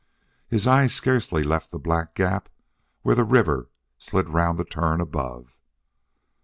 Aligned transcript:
His 0.47 0.65
eyes 0.65 0.95
scarcely 0.95 1.41
ever 1.43 1.49
left 1.51 1.69
the 1.69 1.77
black 1.77 2.15
gap 2.15 2.49
where 3.03 3.13
the 3.13 3.23
river 3.23 3.69
slid 3.99 4.29
round 4.29 4.57
the 4.57 4.65
turn 4.65 4.99
above. 4.99 5.55